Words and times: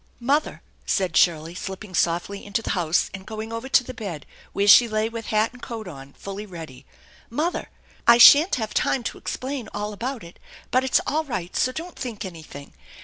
"Mother," 0.33 0.63
said 0.83 1.15
Shirley, 1.15 1.53
slipping 1.53 1.93
softly 1.93 2.43
into 2.43 2.63
the 2.63 2.71
house 2.71 3.11
and 3.13 3.23
going 3.23 3.53
over 3.53 3.69
to 3.69 3.83
the 3.83 3.93
bed 3.93 4.25
where 4.51 4.67
she 4.67 4.87
lay 4.87 5.09
with 5.09 5.27
hat 5.27 5.53
and 5.53 5.61
coat 5.61 5.87
on, 5.87 6.13
fully 6.13 6.47
ready." 6.47 6.87
Mother, 7.43 7.69
I 8.07 8.17
sha'n't 8.17 8.55
have 8.55 8.73
time 8.73 9.03
to 9.03 9.19
explain 9.19 9.69
all 9.75 9.93
about 9.93 10.23
it, 10.23 10.39
but 10.71 10.83
it's 10.83 11.01
all 11.05 11.23
right; 11.25 11.55
so 11.55 11.71
don't 11.71 11.99
think 11.99 12.25
anything. 12.25 12.73